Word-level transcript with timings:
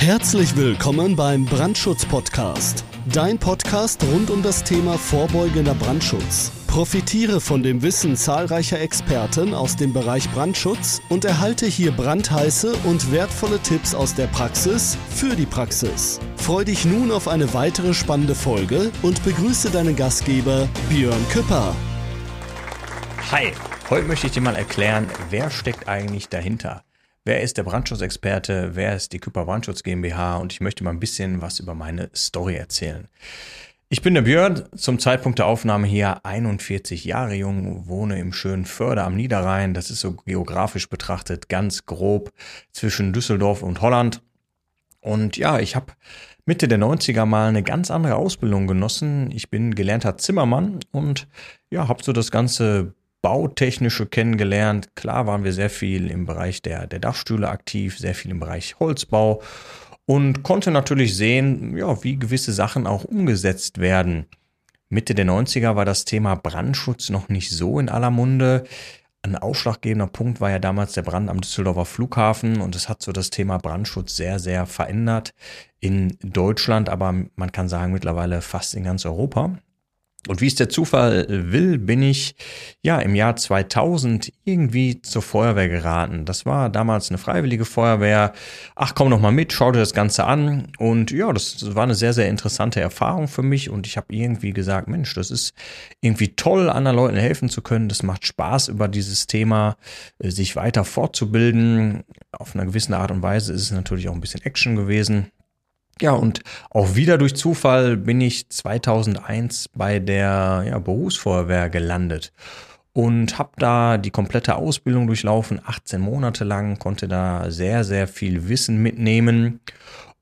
Herzlich 0.00 0.56
willkommen 0.56 1.16
beim 1.16 1.44
Brandschutz-Podcast. 1.44 2.84
Dein 3.12 3.36
Podcast 3.36 4.00
rund 4.04 4.30
um 4.30 4.44
das 4.44 4.62
Thema 4.62 4.96
vorbeugender 4.96 5.74
Brandschutz. 5.74 6.52
Profitiere 6.68 7.40
von 7.40 7.64
dem 7.64 7.82
Wissen 7.82 8.16
zahlreicher 8.16 8.80
Experten 8.80 9.54
aus 9.54 9.74
dem 9.74 9.92
Bereich 9.92 10.30
Brandschutz 10.30 11.02
und 11.08 11.24
erhalte 11.24 11.66
hier 11.66 11.90
brandheiße 11.90 12.74
und 12.84 13.10
wertvolle 13.10 13.58
Tipps 13.58 13.92
aus 13.92 14.14
der 14.14 14.28
Praxis 14.28 14.96
für 15.10 15.34
die 15.34 15.46
Praxis. 15.46 16.20
Freu 16.36 16.64
dich 16.64 16.84
nun 16.84 17.10
auf 17.10 17.26
eine 17.26 17.52
weitere 17.52 17.92
spannende 17.92 18.36
Folge 18.36 18.92
und 19.02 19.24
begrüße 19.24 19.70
deinen 19.70 19.96
Gastgeber 19.96 20.68
Björn 20.88 21.28
Küpper. 21.30 21.74
Hi, 23.32 23.52
heute 23.90 24.06
möchte 24.06 24.28
ich 24.28 24.32
dir 24.32 24.42
mal 24.42 24.56
erklären, 24.56 25.08
wer 25.28 25.50
steckt 25.50 25.88
eigentlich 25.88 26.28
dahinter. 26.28 26.84
Wer 27.28 27.42
ist 27.42 27.58
der 27.58 27.62
Brandschutzexperte? 27.64 28.70
Wer 28.72 28.96
ist 28.96 29.12
die 29.12 29.18
Küpper 29.18 29.44
Brandschutz 29.44 29.82
GmbH? 29.82 30.38
Und 30.38 30.50
ich 30.50 30.62
möchte 30.62 30.82
mal 30.82 30.92
ein 30.92 30.98
bisschen 30.98 31.42
was 31.42 31.60
über 31.60 31.74
meine 31.74 32.08
Story 32.16 32.56
erzählen. 32.56 33.06
Ich 33.90 34.00
bin 34.00 34.14
der 34.14 34.22
Björn, 34.22 34.64
zum 34.74 34.98
Zeitpunkt 34.98 35.38
der 35.38 35.44
Aufnahme 35.44 35.86
hier 35.86 36.24
41 36.24 37.04
Jahre 37.04 37.34
jung, 37.34 37.86
wohne 37.86 38.18
im 38.18 38.32
schönen 38.32 38.64
Förder 38.64 39.04
am 39.04 39.14
Niederrhein. 39.14 39.74
Das 39.74 39.90
ist 39.90 40.00
so 40.00 40.14
geografisch 40.14 40.88
betrachtet 40.88 41.50
ganz 41.50 41.84
grob 41.84 42.32
zwischen 42.72 43.12
Düsseldorf 43.12 43.62
und 43.62 43.82
Holland. 43.82 44.22
Und 45.00 45.36
ja, 45.36 45.58
ich 45.58 45.76
habe 45.76 45.92
Mitte 46.46 46.66
der 46.66 46.78
90er 46.78 47.26
mal 47.26 47.50
eine 47.50 47.62
ganz 47.62 47.90
andere 47.90 48.14
Ausbildung 48.14 48.66
genossen. 48.66 49.30
Ich 49.32 49.50
bin 49.50 49.74
gelernter 49.74 50.16
Zimmermann 50.16 50.80
und 50.92 51.28
ja, 51.68 51.88
habe 51.88 52.02
so 52.02 52.14
das 52.14 52.30
ganze 52.30 52.94
Bautechnische 53.22 54.06
kennengelernt. 54.06 54.94
Klar 54.94 55.26
waren 55.26 55.44
wir 55.44 55.52
sehr 55.52 55.70
viel 55.70 56.10
im 56.10 56.26
Bereich 56.26 56.62
der, 56.62 56.86
der 56.86 56.98
Dachstühle 56.98 57.48
aktiv, 57.48 57.98
sehr 57.98 58.14
viel 58.14 58.30
im 58.30 58.40
Bereich 58.40 58.76
Holzbau 58.78 59.42
und 60.06 60.42
konnte 60.42 60.70
natürlich 60.70 61.16
sehen, 61.16 61.76
ja, 61.76 62.02
wie 62.02 62.18
gewisse 62.18 62.52
Sachen 62.52 62.86
auch 62.86 63.04
umgesetzt 63.04 63.78
werden. 63.78 64.26
Mitte 64.88 65.14
der 65.14 65.26
90er 65.26 65.76
war 65.76 65.84
das 65.84 66.06
Thema 66.06 66.34
Brandschutz 66.34 67.10
noch 67.10 67.28
nicht 67.28 67.50
so 67.50 67.78
in 67.78 67.90
aller 67.90 68.10
Munde. 68.10 68.64
Ein 69.20 69.36
ausschlaggebender 69.36 70.06
Punkt 70.06 70.40
war 70.40 70.50
ja 70.50 70.58
damals 70.58 70.92
der 70.92 71.02
Brand 71.02 71.28
am 71.28 71.42
Düsseldorfer 71.42 71.84
Flughafen 71.84 72.62
und 72.62 72.74
es 72.74 72.88
hat 72.88 73.02
so 73.02 73.12
das 73.12 73.28
Thema 73.30 73.58
Brandschutz 73.58 74.16
sehr, 74.16 74.38
sehr 74.38 74.64
verändert 74.64 75.34
in 75.80 76.16
Deutschland, 76.22 76.88
aber 76.88 77.12
man 77.34 77.52
kann 77.52 77.68
sagen 77.68 77.92
mittlerweile 77.92 78.40
fast 78.40 78.74
in 78.74 78.84
ganz 78.84 79.04
Europa. 79.04 79.58
Und 80.28 80.42
wie 80.42 80.46
es 80.46 80.56
der 80.56 80.68
Zufall 80.68 81.26
will, 81.28 81.78
bin 81.78 82.02
ich 82.02 82.34
ja 82.82 82.98
im 82.98 83.14
Jahr 83.14 83.34
2000 83.34 84.30
irgendwie 84.44 85.00
zur 85.00 85.22
Feuerwehr 85.22 85.68
geraten. 85.70 86.26
Das 86.26 86.44
war 86.44 86.68
damals 86.68 87.08
eine 87.08 87.16
freiwillige 87.16 87.64
Feuerwehr. 87.64 88.34
Ach, 88.76 88.94
komm 88.94 89.08
noch 89.08 89.20
mal 89.20 89.32
mit, 89.32 89.54
schau 89.54 89.72
dir 89.72 89.78
das 89.78 89.94
Ganze 89.94 90.24
an. 90.24 90.70
Und 90.76 91.10
ja, 91.12 91.32
das 91.32 91.74
war 91.74 91.84
eine 91.84 91.94
sehr, 91.94 92.12
sehr 92.12 92.28
interessante 92.28 92.78
Erfahrung 92.78 93.26
für 93.26 93.42
mich. 93.42 93.70
Und 93.70 93.86
ich 93.86 93.96
habe 93.96 94.14
irgendwie 94.14 94.52
gesagt, 94.52 94.86
Mensch, 94.86 95.14
das 95.14 95.30
ist 95.30 95.54
irgendwie 96.02 96.36
toll, 96.36 96.68
anderen 96.68 96.98
Leuten 96.98 97.16
helfen 97.16 97.48
zu 97.48 97.62
können. 97.62 97.88
Das 97.88 98.02
macht 98.02 98.26
Spaß, 98.26 98.68
über 98.68 98.86
dieses 98.86 99.26
Thema 99.26 99.76
äh, 100.18 100.30
sich 100.30 100.56
weiter 100.56 100.84
fortzubilden. 100.84 102.04
Auf 102.32 102.54
einer 102.54 102.66
gewissen 102.66 102.92
Art 102.92 103.10
und 103.10 103.22
Weise 103.22 103.54
ist 103.54 103.62
es 103.62 103.70
natürlich 103.70 104.10
auch 104.10 104.14
ein 104.14 104.20
bisschen 104.20 104.42
Action 104.42 104.76
gewesen. 104.76 105.32
Ja, 106.00 106.12
und 106.12 106.42
auch 106.70 106.94
wieder 106.94 107.18
durch 107.18 107.34
Zufall 107.34 107.96
bin 107.96 108.20
ich 108.20 108.48
2001 108.48 109.70
bei 109.74 109.98
der 109.98 110.64
ja, 110.66 110.78
Berufsfeuerwehr 110.78 111.70
gelandet 111.70 112.32
und 112.92 113.38
habe 113.38 113.52
da 113.58 113.98
die 113.98 114.10
komplette 114.10 114.56
Ausbildung 114.56 115.06
durchlaufen, 115.06 115.60
18 115.64 116.00
Monate 116.00 116.44
lang, 116.44 116.78
konnte 116.78 117.08
da 117.08 117.50
sehr, 117.50 117.84
sehr 117.84 118.08
viel 118.08 118.48
Wissen 118.48 118.82
mitnehmen 118.82 119.60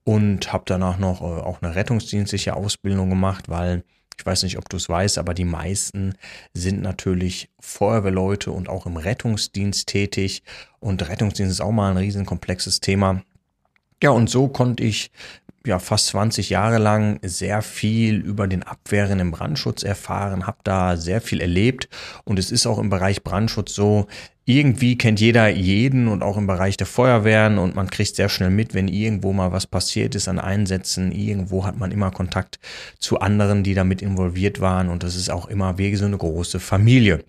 und 0.04 0.52
habe 0.52 0.64
danach 0.66 0.98
noch 0.98 1.20
äh, 1.20 1.24
auch 1.24 1.62
eine 1.62 1.74
rettungsdienstliche 1.74 2.54
Ausbildung 2.54 3.10
gemacht, 3.10 3.48
weil 3.48 3.82
ich 4.19 4.24
weiß 4.24 4.42
nicht, 4.44 4.58
ob 4.58 4.69
du 4.69 4.77
es 4.77 4.88
weißt, 4.88 5.19
aber 5.19 5.34
die 5.34 5.44
meisten 5.44 6.14
sind 6.54 6.81
natürlich 6.81 7.50
Feuerwehrleute 7.60 8.50
und 8.50 8.69
auch 8.69 8.87
im 8.87 8.97
Rettungsdienst 8.97 9.88
tätig. 9.88 10.43
Und 10.81 11.06
Rettungsdienst 11.06 11.53
ist 11.53 11.60
auch 11.60 11.72
mal 11.72 11.91
ein 11.91 11.98
riesenkomplexes 11.98 12.81
Thema. 12.81 13.22
Ja, 14.03 14.10
und 14.10 14.31
so 14.31 14.48
konnte 14.48 14.84
ich 14.84 15.10
ja 15.66 15.78
fast 15.78 16.09
20 16.09 16.50
Jahre 16.50 16.78
lang 16.78 17.19
sehr 17.22 17.62
viel 17.62 18.16
über 18.16 18.47
den 18.47 18.62
Abwehren 18.62 19.21
im 19.21 19.31
Brandschutz 19.31 19.82
erfahren, 19.82 20.47
habe 20.47 20.59
da 20.65 20.97
sehr 20.97 21.21
viel 21.21 21.41
erlebt 21.41 21.88
und 22.25 22.38
es 22.38 22.50
ist 22.50 22.66
auch 22.66 22.78
im 22.78 22.91
Bereich 22.91 23.22
Brandschutz 23.22 23.75
so, 23.75 24.06
irgendwie 24.44 24.97
kennt 24.97 25.21
jeder 25.21 25.49
jeden 25.49 26.06
und 26.06 26.22
auch 26.22 26.37
im 26.37 26.47
Bereich 26.47 26.76
der 26.76 26.87
Feuerwehren 26.87 27.59
und 27.59 27.75
man 27.75 27.91
kriegt 27.91 28.15
sehr 28.15 28.28
schnell 28.28 28.50
mit, 28.50 28.75
wenn 28.75 28.87
irgendwo 28.87 29.32
mal 29.32 29.50
was 29.50 29.66
passiert 29.66 30.15
ist 30.15 30.28
an 30.28 30.38
Einsätzen, 30.38 31.10
irgendwo 31.10 31.66
hat 31.66 31.78
man 31.78 31.91
immer 31.91 32.12
Kontakt 32.12 32.60
zu 32.99 33.19
anderen, 33.19 33.65
die 33.65 33.75
damit 33.75 34.03
involviert 34.03 34.60
waren 34.60 34.88
und 34.88 35.03
das 35.03 35.16
ist 35.16 35.31
auch 35.31 35.47
immer 35.47 35.78
wie 35.78 35.94
so 35.97 36.05
eine 36.05 36.16
große 36.16 36.60
Familie. 36.60 37.25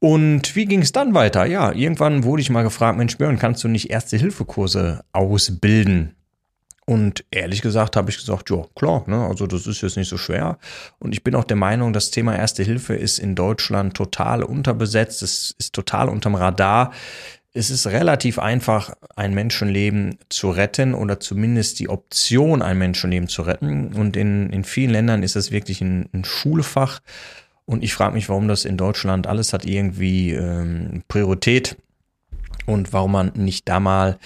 Und 0.00 0.54
wie 0.54 0.66
ging 0.66 0.82
es 0.82 0.92
dann 0.92 1.14
weiter? 1.14 1.46
Ja, 1.46 1.72
irgendwann 1.72 2.22
wurde 2.22 2.42
ich 2.42 2.50
mal 2.50 2.62
gefragt, 2.62 2.98
Mensch 2.98 3.18
Björn, 3.18 3.38
kannst 3.38 3.64
du 3.64 3.68
nicht 3.68 3.90
Erste-Hilfe-Kurse 3.90 5.04
ausbilden? 5.12 6.14
Und 6.88 7.26
ehrlich 7.30 7.60
gesagt 7.60 7.96
habe 7.96 8.08
ich 8.08 8.16
gesagt, 8.16 8.48
ja, 8.48 8.64
klar, 8.74 9.04
ne, 9.06 9.26
also 9.26 9.46
das 9.46 9.66
ist 9.66 9.82
jetzt 9.82 9.98
nicht 9.98 10.08
so 10.08 10.16
schwer. 10.16 10.56
Und 10.98 11.12
ich 11.12 11.22
bin 11.22 11.34
auch 11.34 11.44
der 11.44 11.58
Meinung, 11.58 11.92
das 11.92 12.10
Thema 12.10 12.34
Erste 12.34 12.62
Hilfe 12.62 12.94
ist 12.94 13.18
in 13.18 13.34
Deutschland 13.34 13.92
total 13.92 14.42
unterbesetzt. 14.42 15.22
Es 15.22 15.54
ist 15.58 15.74
total 15.74 16.08
unterm 16.08 16.34
Radar. 16.34 16.94
Es 17.52 17.68
ist 17.68 17.88
relativ 17.88 18.38
einfach, 18.38 18.94
ein 19.16 19.34
Menschenleben 19.34 20.16
zu 20.30 20.48
retten 20.48 20.94
oder 20.94 21.20
zumindest 21.20 21.78
die 21.78 21.90
Option, 21.90 22.62
ein 22.62 22.78
Menschenleben 22.78 23.28
zu 23.28 23.42
retten. 23.42 23.92
Und 23.92 24.16
in, 24.16 24.48
in 24.48 24.64
vielen 24.64 24.90
Ländern 24.90 25.22
ist 25.22 25.36
es 25.36 25.50
wirklich 25.50 25.82
ein, 25.82 26.08
ein 26.14 26.24
Schulfach. 26.24 27.00
Und 27.66 27.84
ich 27.84 27.92
frage 27.92 28.14
mich, 28.14 28.30
warum 28.30 28.48
das 28.48 28.64
in 28.64 28.78
Deutschland 28.78 29.26
alles 29.26 29.52
hat 29.52 29.66
irgendwie 29.66 30.32
ähm, 30.32 31.02
Priorität 31.06 31.76
und 32.64 32.94
warum 32.94 33.12
man 33.12 33.32
nicht 33.34 33.68
da 33.68 33.78
mal 33.78 34.18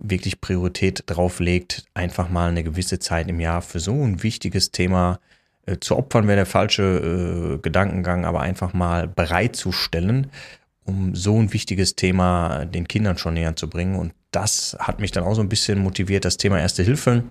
wirklich 0.00 0.40
Priorität 0.40 1.04
drauf 1.06 1.40
legt, 1.40 1.84
einfach 1.94 2.28
mal 2.28 2.48
eine 2.48 2.64
gewisse 2.64 2.98
Zeit 2.98 3.28
im 3.28 3.40
Jahr 3.40 3.62
für 3.62 3.80
so 3.80 3.92
ein 3.92 4.22
wichtiges 4.22 4.70
Thema 4.70 5.20
äh, 5.66 5.76
zu 5.78 5.96
opfern, 5.96 6.26
wäre 6.26 6.36
der 6.36 6.46
falsche 6.46 7.56
äh, 7.56 7.62
Gedankengang, 7.62 8.24
aber 8.24 8.40
einfach 8.40 8.72
mal 8.72 9.06
bereitzustellen, 9.06 10.30
um 10.84 11.14
so 11.14 11.38
ein 11.38 11.52
wichtiges 11.52 11.96
Thema 11.96 12.64
den 12.64 12.88
Kindern 12.88 13.18
schon 13.18 13.34
näher 13.34 13.56
zu 13.56 13.68
bringen. 13.68 13.96
Und 13.96 14.14
das 14.30 14.76
hat 14.78 15.00
mich 15.00 15.10
dann 15.10 15.24
auch 15.24 15.34
so 15.34 15.40
ein 15.40 15.48
bisschen 15.48 15.80
motiviert, 15.80 16.24
das 16.24 16.36
Thema 16.36 16.60
Erste 16.60 16.82
Hilfe 16.82 17.24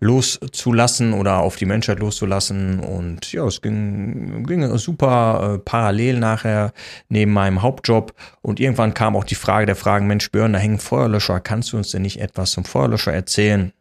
loszulassen 0.00 1.12
oder 1.12 1.38
auf 1.38 1.56
die 1.56 1.64
Menschheit 1.64 2.00
loszulassen. 2.00 2.80
Und 2.80 3.32
ja, 3.32 3.44
es 3.46 3.62
ging, 3.62 4.44
ging 4.44 4.76
super 4.76 5.54
äh, 5.54 5.58
parallel 5.58 6.18
nachher 6.18 6.72
neben 7.08 7.32
meinem 7.32 7.62
Hauptjob. 7.62 8.14
Und 8.42 8.60
irgendwann 8.60 8.94
kam 8.94 9.16
auch 9.16 9.24
die 9.24 9.36
Frage 9.36 9.66
der 9.66 9.76
Fragen, 9.76 10.06
Mensch, 10.06 10.30
Björn, 10.30 10.52
da 10.52 10.58
hängen 10.58 10.78
Feuerlöscher, 10.78 11.40
kannst 11.40 11.72
du 11.72 11.76
uns 11.76 11.92
denn 11.92 12.02
nicht 12.02 12.20
etwas 12.20 12.50
zum 12.50 12.64
Feuerlöscher 12.64 13.12
erzählen? 13.12 13.72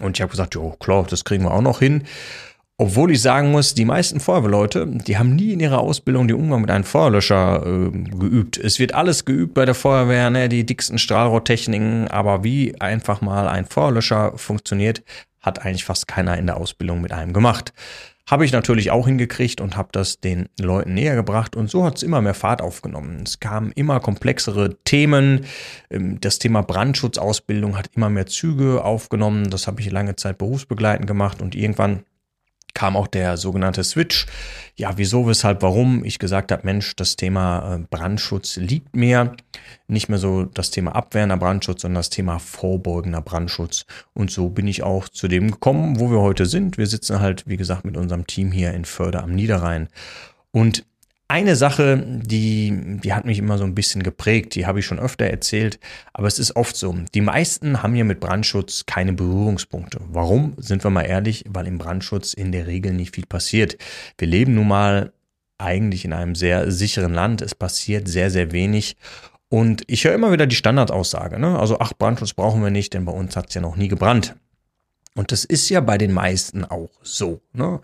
Und 0.00 0.16
ich 0.16 0.22
habe 0.22 0.30
gesagt, 0.30 0.54
jo, 0.56 0.70
klar, 0.80 1.06
das 1.08 1.24
kriegen 1.24 1.44
wir 1.44 1.52
auch 1.52 1.62
noch 1.62 1.78
hin. 1.78 2.02
Obwohl 2.76 3.12
ich 3.12 3.22
sagen 3.22 3.52
muss, 3.52 3.74
die 3.74 3.84
meisten 3.84 4.18
Feuerwehrleute, 4.18 4.84
die 4.88 5.16
haben 5.16 5.36
nie 5.36 5.52
in 5.52 5.60
ihrer 5.60 5.78
Ausbildung 5.78 6.26
den 6.26 6.36
Umgang 6.36 6.60
mit 6.60 6.72
einem 6.72 6.82
Feuerlöscher 6.82 7.64
äh, 7.64 7.90
geübt. 7.90 8.58
Es 8.58 8.80
wird 8.80 8.94
alles 8.94 9.24
geübt 9.24 9.54
bei 9.54 9.64
der 9.64 9.76
Feuerwehr, 9.76 10.28
ne, 10.30 10.48
die 10.48 10.66
dicksten 10.66 10.98
Strahlrohrtechniken, 10.98 12.08
aber 12.08 12.42
wie 12.42 12.80
einfach 12.80 13.20
mal 13.20 13.46
ein 13.46 13.66
Feuerlöscher 13.66 14.36
funktioniert, 14.36 15.04
hat 15.40 15.64
eigentlich 15.64 15.84
fast 15.84 16.08
keiner 16.08 16.36
in 16.36 16.46
der 16.46 16.56
Ausbildung 16.56 17.00
mit 17.00 17.12
einem 17.12 17.32
gemacht. 17.32 17.72
Habe 18.28 18.44
ich 18.44 18.50
natürlich 18.50 18.90
auch 18.90 19.06
hingekriegt 19.06 19.60
und 19.60 19.76
habe 19.76 19.90
das 19.92 20.18
den 20.18 20.48
Leuten 20.58 20.94
näher 20.94 21.14
gebracht 21.14 21.54
und 21.54 21.70
so 21.70 21.84
hat 21.84 21.98
es 21.98 22.02
immer 22.02 22.22
mehr 22.22 22.34
Fahrt 22.34 22.60
aufgenommen. 22.60 23.22
Es 23.24 23.38
kamen 23.38 23.70
immer 23.72 24.00
komplexere 24.00 24.78
Themen. 24.82 25.44
Ähm, 25.90 26.20
das 26.20 26.40
Thema 26.40 26.62
Brandschutzausbildung 26.62 27.78
hat 27.78 27.90
immer 27.94 28.10
mehr 28.10 28.26
Züge 28.26 28.82
aufgenommen. 28.82 29.50
Das 29.50 29.68
habe 29.68 29.80
ich 29.80 29.92
lange 29.92 30.16
Zeit 30.16 30.38
berufsbegleitend 30.38 31.06
gemacht 31.06 31.40
und 31.40 31.54
irgendwann 31.54 32.02
kam 32.74 32.96
auch 32.96 33.06
der 33.06 33.36
sogenannte 33.36 33.84
Switch. 33.84 34.26
Ja, 34.76 34.92
wieso, 34.96 35.26
weshalb, 35.26 35.62
warum 35.62 36.04
ich 36.04 36.18
gesagt 36.18 36.50
habe, 36.50 36.62
Mensch, 36.64 36.96
das 36.96 37.16
Thema 37.16 37.76
äh, 37.76 37.78
Brandschutz 37.88 38.56
liegt 38.56 38.94
mir. 38.94 39.36
Nicht 39.86 40.08
mehr 40.08 40.18
so 40.18 40.44
das 40.44 40.70
Thema 40.70 40.94
abwehrender 40.94 41.36
Brandschutz, 41.36 41.82
sondern 41.82 42.00
das 42.00 42.10
Thema 42.10 42.38
vorbeugender 42.40 43.20
Brandschutz. 43.20 43.86
Und 44.12 44.30
so 44.30 44.48
bin 44.50 44.66
ich 44.66 44.82
auch 44.82 45.08
zu 45.08 45.28
dem 45.28 45.52
gekommen, 45.52 46.00
wo 46.00 46.10
wir 46.10 46.20
heute 46.20 46.46
sind. 46.46 46.76
Wir 46.76 46.86
sitzen 46.86 47.20
halt, 47.20 47.44
wie 47.46 47.56
gesagt, 47.56 47.84
mit 47.84 47.96
unserem 47.96 48.26
Team 48.26 48.50
hier 48.50 48.74
in 48.74 48.84
Förder 48.84 49.22
am 49.22 49.34
Niederrhein. 49.34 49.88
Und 50.50 50.84
eine 51.34 51.56
Sache, 51.56 52.00
die, 52.06 53.00
die 53.02 53.12
hat 53.12 53.24
mich 53.24 53.40
immer 53.40 53.58
so 53.58 53.64
ein 53.64 53.74
bisschen 53.74 54.04
geprägt, 54.04 54.54
die 54.54 54.66
habe 54.66 54.78
ich 54.78 54.86
schon 54.86 55.00
öfter 55.00 55.26
erzählt, 55.26 55.80
aber 56.12 56.28
es 56.28 56.38
ist 56.38 56.54
oft 56.54 56.76
so. 56.76 56.94
Die 57.12 57.20
meisten 57.20 57.82
haben 57.82 57.96
ja 57.96 58.04
mit 58.04 58.20
Brandschutz 58.20 58.86
keine 58.86 59.14
Berührungspunkte. 59.14 59.98
Warum? 60.12 60.54
Sind 60.58 60.84
wir 60.84 60.90
mal 60.90 61.02
ehrlich, 61.02 61.44
weil 61.48 61.66
im 61.66 61.78
Brandschutz 61.78 62.34
in 62.34 62.52
der 62.52 62.68
Regel 62.68 62.92
nicht 62.92 63.16
viel 63.16 63.26
passiert. 63.26 63.76
Wir 64.16 64.28
leben 64.28 64.54
nun 64.54 64.68
mal 64.68 65.12
eigentlich 65.58 66.04
in 66.04 66.12
einem 66.12 66.36
sehr 66.36 66.70
sicheren 66.70 67.12
Land. 67.12 67.42
Es 67.42 67.56
passiert 67.56 68.06
sehr, 68.06 68.30
sehr 68.30 68.52
wenig 68.52 68.96
Und 69.48 69.82
ich 69.88 70.04
höre 70.04 70.14
immer 70.14 70.30
wieder 70.30 70.46
die 70.46 70.56
Standardaussage, 70.56 71.40
ne? 71.40 71.58
Also, 71.58 71.78
ach, 71.80 71.94
Brandschutz 71.98 72.32
brauchen 72.32 72.62
wir 72.62 72.70
nicht, 72.70 72.94
denn 72.94 73.04
bei 73.04 73.12
uns 73.12 73.34
hat 73.36 73.48
es 73.48 73.54
ja 73.54 73.60
noch 73.60 73.76
nie 73.76 73.88
gebrannt. 73.88 74.36
Und 75.16 75.30
das 75.30 75.44
ist 75.44 75.68
ja 75.68 75.80
bei 75.80 75.96
den 75.96 76.12
meisten 76.12 76.64
auch 76.64 76.90
so. 77.02 77.40
Ne? 77.52 77.80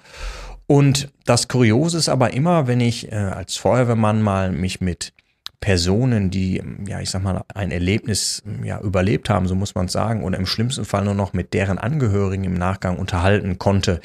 Und 0.71 1.09
das 1.25 1.49
Kuriose 1.49 1.99
ist 1.99 2.09
aber 2.09 2.33
immer, 2.33 2.69
wenn 2.69 2.79
ich 2.79 3.11
äh, 3.11 3.17
als 3.17 3.57
Feuerwehrmann 3.57 4.23
mal 4.23 4.53
mich 4.53 4.81
mit 4.81 5.13
Personen, 5.59 6.31
die, 6.31 6.63
ja, 6.87 7.01
ich 7.01 7.11
sag 7.11 7.25
mal, 7.25 7.43
ein 7.53 7.73
Erlebnis 7.73 8.45
ja, 8.63 8.81
überlebt 8.81 9.29
haben, 9.29 9.49
so 9.49 9.57
muss 9.57 9.75
man 9.75 9.89
sagen, 9.89 10.23
oder 10.23 10.39
im 10.39 10.47
schlimmsten 10.47 10.85
Fall 10.85 11.03
nur 11.03 11.15
noch 11.15 11.33
mit 11.33 11.55
deren 11.55 11.79
Angehörigen 11.79 12.45
im 12.45 12.55
Nachgang 12.55 13.01
unterhalten 13.01 13.59
konnte, 13.59 14.01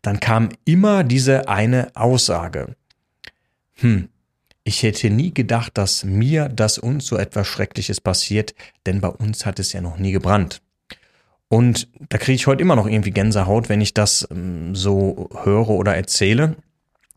dann 0.00 0.18
kam 0.18 0.48
immer 0.64 1.04
diese 1.04 1.46
eine 1.46 1.94
Aussage. 1.94 2.74
Hm, 3.74 4.08
ich 4.64 4.82
hätte 4.84 5.10
nie 5.10 5.34
gedacht, 5.34 5.76
dass 5.76 6.04
mir, 6.04 6.48
dass 6.48 6.78
uns 6.78 7.04
so 7.04 7.18
etwas 7.18 7.46
Schreckliches 7.46 8.00
passiert, 8.00 8.54
denn 8.86 9.02
bei 9.02 9.08
uns 9.08 9.44
hat 9.44 9.58
es 9.58 9.74
ja 9.74 9.82
noch 9.82 9.98
nie 9.98 10.12
gebrannt. 10.12 10.62
Und 11.48 11.88
da 12.10 12.18
kriege 12.18 12.36
ich 12.36 12.46
heute 12.46 12.62
immer 12.62 12.76
noch 12.76 12.86
irgendwie 12.86 13.10
Gänsehaut, 13.10 13.68
wenn 13.68 13.80
ich 13.80 13.94
das 13.94 14.28
ähm, 14.30 14.74
so 14.74 15.30
höre 15.44 15.70
oder 15.70 15.96
erzähle, 15.96 16.56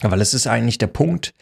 weil 0.02 0.22
es 0.22 0.34
ist 0.34 0.48
eigentlich 0.48 0.78
der 0.78 0.88
Punkt, 0.88 1.34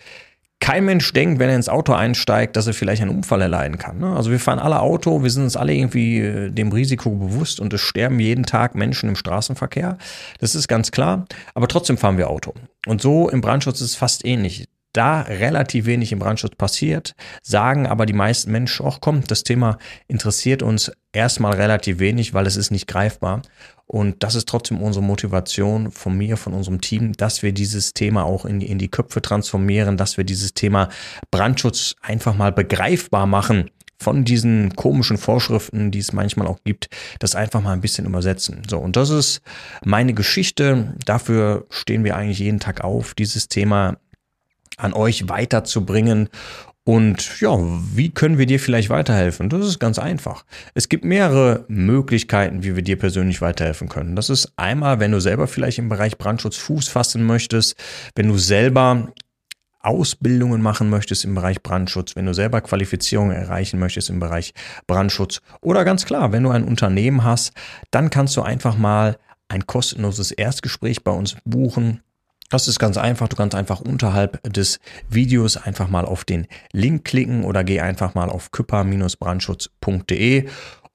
kein 0.61 0.83
Mensch 0.83 1.13
denkt, 1.13 1.39
wenn 1.39 1.49
er 1.49 1.55
ins 1.55 1.69
Auto 1.69 1.93
einsteigt, 1.93 2.57
dass 2.57 2.67
er 2.67 2.73
vielleicht 2.73 3.01
einen 3.01 3.15
Unfall 3.15 3.41
erleiden 3.41 3.77
kann. 3.77 3.99
Ne? 3.99 4.13
Also 4.13 4.29
wir 4.29 4.39
fahren 4.39 4.59
alle 4.59 4.81
Auto, 4.81 5.23
wir 5.23 5.29
sind 5.29 5.43
uns 5.43 5.55
alle 5.55 5.73
irgendwie 5.73 6.19
äh, 6.19 6.49
dem 6.49 6.71
Risiko 6.71 7.11
bewusst 7.11 7.61
und 7.61 7.73
es 7.73 7.79
sterben 7.79 8.19
jeden 8.19 8.45
Tag 8.45 8.75
Menschen 8.75 9.07
im 9.07 9.15
Straßenverkehr. 9.15 9.97
Das 10.39 10.55
ist 10.55 10.67
ganz 10.67 10.91
klar. 10.91 11.25
Aber 11.53 11.67
trotzdem 11.69 11.97
fahren 11.97 12.17
wir 12.17 12.29
Auto. 12.29 12.53
Und 12.87 13.01
so 13.01 13.29
im 13.29 13.39
Brandschutz 13.39 13.79
ist 13.79 13.91
es 13.91 13.95
fast 13.95 14.25
ähnlich 14.25 14.67
da 14.93 15.21
relativ 15.21 15.85
wenig 15.85 16.11
im 16.11 16.19
Brandschutz 16.19 16.55
passiert, 16.55 17.13
sagen 17.41 17.87
aber 17.87 18.05
die 18.05 18.13
meisten 18.13 18.51
Menschen, 18.51 18.85
ach 18.85 18.99
komm, 19.01 19.23
das 19.27 19.43
Thema 19.43 19.77
interessiert 20.07 20.63
uns 20.63 20.91
erstmal 21.13 21.53
relativ 21.53 21.99
wenig, 21.99 22.33
weil 22.33 22.47
es 22.47 22.55
ist 22.55 22.71
nicht 22.71 22.87
greifbar. 22.87 23.41
Und 23.85 24.23
das 24.23 24.35
ist 24.35 24.47
trotzdem 24.47 24.81
unsere 24.81 25.03
Motivation 25.03 25.91
von 25.91 26.15
mir, 26.15 26.37
von 26.37 26.53
unserem 26.53 26.79
Team, 26.79 27.13
dass 27.13 27.41
wir 27.41 27.53
dieses 27.53 27.93
Thema 27.93 28.23
auch 28.23 28.45
in 28.45 28.61
in 28.61 28.77
die 28.77 28.89
Köpfe 28.89 29.21
transformieren, 29.21 29.97
dass 29.97 30.17
wir 30.17 30.23
dieses 30.23 30.53
Thema 30.53 30.89
Brandschutz 31.31 31.95
einfach 32.01 32.35
mal 32.35 32.51
begreifbar 32.51 33.25
machen 33.25 33.71
von 34.01 34.23
diesen 34.23 34.75
komischen 34.75 35.17
Vorschriften, 35.17 35.91
die 35.91 35.99
es 35.99 36.13
manchmal 36.13 36.47
auch 36.47 36.59
gibt, 36.63 36.87
das 37.19 37.35
einfach 37.35 37.61
mal 37.61 37.73
ein 37.73 37.81
bisschen 37.81 38.05
übersetzen. 38.05 38.61
So, 38.69 38.77
und 38.77 38.95
das 38.95 39.09
ist 39.09 39.41
meine 39.83 40.13
Geschichte. 40.13 40.95
Dafür 41.05 41.65
stehen 41.69 42.03
wir 42.03 42.15
eigentlich 42.15 42.39
jeden 42.39 42.59
Tag 42.59 42.83
auf, 42.83 43.13
dieses 43.13 43.49
Thema 43.49 43.97
an 44.79 44.93
euch 44.93 45.29
weiterzubringen. 45.29 46.29
Und 46.83 47.39
ja, 47.39 47.55
wie 47.93 48.09
können 48.09 48.39
wir 48.39 48.47
dir 48.47 48.59
vielleicht 48.59 48.89
weiterhelfen? 48.89 49.49
Das 49.49 49.67
ist 49.67 49.79
ganz 49.79 49.99
einfach. 49.99 50.43
Es 50.73 50.89
gibt 50.89 51.05
mehrere 51.05 51.65
Möglichkeiten, 51.67 52.63
wie 52.63 52.75
wir 52.75 52.81
dir 52.81 52.97
persönlich 52.97 53.41
weiterhelfen 53.41 53.89
können. 53.89 54.15
Das 54.15 54.31
ist 54.31 54.53
einmal, 54.55 54.99
wenn 54.99 55.11
du 55.11 55.19
selber 55.19 55.45
vielleicht 55.45 55.77
im 55.77 55.89
Bereich 55.89 56.17
Brandschutz 56.17 56.57
Fuß 56.57 56.87
fassen 56.87 57.23
möchtest, 57.23 57.75
wenn 58.15 58.27
du 58.27 58.37
selber 58.37 59.13
Ausbildungen 59.81 60.61
machen 60.61 60.89
möchtest 60.89 61.23
im 61.25 61.35
Bereich 61.35 61.63
Brandschutz, 61.63 62.15
wenn 62.15 62.25
du 62.25 62.33
selber 62.33 62.61
Qualifizierungen 62.61 63.35
erreichen 63.35 63.79
möchtest 63.79 64.09
im 64.09 64.19
Bereich 64.19 64.53
Brandschutz 64.87 65.41
oder 65.61 65.85
ganz 65.85 66.05
klar, 66.05 66.31
wenn 66.31 66.43
du 66.43 66.49
ein 66.49 66.65
Unternehmen 66.65 67.23
hast, 67.23 67.53
dann 67.91 68.09
kannst 68.09 68.35
du 68.35 68.41
einfach 68.41 68.77
mal 68.77 69.17
ein 69.47 69.67
kostenloses 69.67 70.31
Erstgespräch 70.31 71.03
bei 71.03 71.11
uns 71.11 71.37
buchen. 71.45 72.01
Das 72.49 72.67
ist 72.67 72.79
ganz 72.79 72.97
einfach. 72.97 73.27
Du 73.27 73.35
kannst 73.35 73.55
einfach 73.55 73.79
unterhalb 73.79 74.41
des 74.43 74.79
Videos 75.07 75.55
einfach 75.55 75.87
mal 75.87 76.05
auf 76.05 76.25
den 76.25 76.47
Link 76.73 77.05
klicken 77.05 77.43
oder 77.43 77.63
geh 77.63 77.79
einfach 77.79 78.15
mal 78.15 78.29
auf 78.29 78.49
küpper-brandschutz.de 78.51 80.49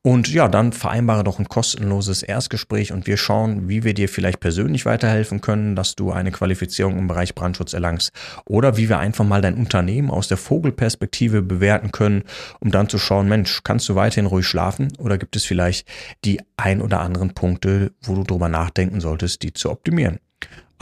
und 0.07 0.31
ja, 0.31 0.49
dann 0.49 0.73
vereinbare 0.73 1.25
doch 1.25 1.39
ein 1.39 1.49
kostenloses 1.49 2.23
Erstgespräch 2.23 2.93
und 2.93 3.07
wir 3.07 3.17
schauen, 3.17 3.71
wie 3.71 3.85
wir 3.85 3.95
dir 3.95 4.11
vielleicht 4.11 4.39
persönlich 4.39 4.85
weiterhelfen 4.85 5.41
können, 5.41 5.77
dass 5.77 5.95
du 5.95 6.13
eine 6.13 6.31
Qualifizierung 6.31 6.99
im 6.99 7.09
Bereich 7.09 7.35
Brandschutz 7.35 7.73
erlangst 7.73 8.13
oder 8.45 8.77
wie 8.77 8.91
wir 8.91 8.99
einfach 8.99 9.25
mal 9.25 9.41
dein 9.41 9.55
Unternehmen 9.55 10.11
aus 10.11 10.29
der 10.29 10.37
Vogelperspektive 10.37 11.41
bewerten 11.41 11.91
können, 11.91 12.25
um 12.61 12.71
dann 12.71 12.91
zu 12.91 12.99
schauen, 12.99 13.29
Mensch, 13.29 13.63
kannst 13.65 13.89
du 13.89 13.95
weiterhin 13.95 14.27
ruhig 14.27 14.47
schlafen 14.47 14.93
oder 14.99 15.17
gibt 15.17 15.37
es 15.37 15.47
vielleicht 15.47 15.89
die 16.27 16.39
ein 16.59 16.83
oder 16.83 17.01
anderen 17.01 17.33
Punkte, 17.33 17.93
wo 18.03 18.15
du 18.15 18.25
drüber 18.25 18.51
nachdenken 18.51 19.01
solltest, 19.01 19.43
die 19.43 19.55
zu 19.55 19.71
optimieren? 19.71 20.19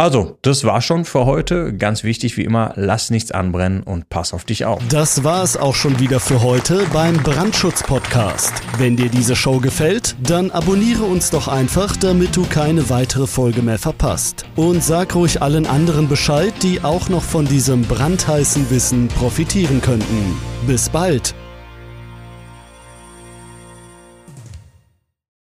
Also, 0.03 0.37
das 0.43 0.65
war 0.65 0.81
schon 0.81 1.05
für 1.05 1.27
heute. 1.27 1.73
Ganz 1.75 2.03
wichtig 2.03 2.37
wie 2.37 2.43
immer, 2.43 2.73
lass 2.75 3.11
nichts 3.11 3.31
anbrennen 3.31 3.85
und 3.85 4.09
pass 4.09 4.35
auf 4.35 4.45
dich 4.45 4.65
auf. 4.65 4.83
Das 4.89 5.23
war 5.23 5.45
es 5.45 5.57
auch 5.57 5.77
schon 5.77 6.01
wieder 6.01 6.19
für 6.19 6.43
heute 6.43 6.87
beim 6.93 7.19
Brandschutz-Podcast. 7.19 8.53
Wenn 8.79 8.97
dir 8.97 9.09
diese 9.09 9.37
Show 9.37 9.61
gefällt, 9.61 10.17
dann 10.21 10.51
abonniere 10.51 11.05
uns 11.05 11.31
doch 11.31 11.47
einfach, 11.47 11.97
damit 11.97 12.35
du 12.35 12.45
keine 12.47 12.91
weitere 12.91 13.29
Folge 13.29 13.63
mehr 13.63 13.79
verpasst. 13.79 14.45
Und 14.57 14.83
sag 14.83 15.15
ruhig 15.15 15.41
allen 15.41 15.67
anderen 15.67 16.09
Bescheid, 16.09 16.53
die 16.65 16.83
auch 16.83 17.09
noch 17.09 17.23
von 17.23 17.45
diesem 17.45 17.83
brandheißen 17.83 18.71
Wissen 18.71 19.07
profitieren 19.07 19.81
könnten. 19.81 20.37
Bis 20.67 20.89
bald! 20.89 21.33